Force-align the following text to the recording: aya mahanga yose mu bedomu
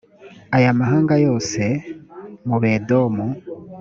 aya 0.55 0.77
mahanga 0.79 1.13
yose 1.25 1.63
mu 2.47 2.57
bedomu 2.63 3.25